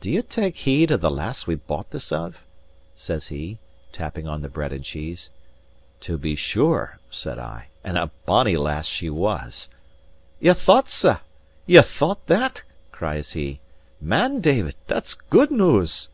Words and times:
"Did 0.00 0.10
ye 0.10 0.22
take 0.22 0.56
heed 0.56 0.90
of 0.90 1.02
the 1.02 1.10
lass 1.10 1.46
we 1.46 1.54
bought 1.54 1.90
this 1.90 2.10
of?" 2.10 2.38
says 2.96 3.26
he, 3.26 3.58
tapping 3.92 4.26
on 4.26 4.40
the 4.40 4.48
bread 4.48 4.72
and 4.72 4.82
cheese. 4.82 5.28
"To 6.00 6.16
be 6.16 6.34
sure," 6.34 6.98
said 7.10 7.38
I, 7.38 7.68
"and 7.84 7.98
a 7.98 8.10
bonny 8.24 8.56
lass 8.56 8.86
she 8.86 9.10
was." 9.10 9.68
"Ye 10.40 10.54
thought 10.54 12.24
that?" 12.28 12.62
cries 12.90 13.32
he. 13.32 13.60
"Man, 14.00 14.40
David, 14.40 14.76
that's 14.86 15.12
good 15.12 15.50
news." 15.50 16.08